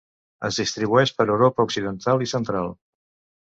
Es 0.47 0.57
distribueix 0.61 1.13
per 1.19 1.27
Europa 1.35 1.67
occidental 1.69 2.27
i 2.29 2.31
central. 2.35 2.77